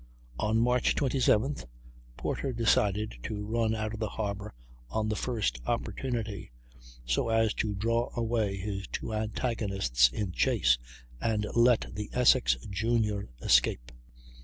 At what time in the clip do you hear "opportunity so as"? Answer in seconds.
5.67-7.53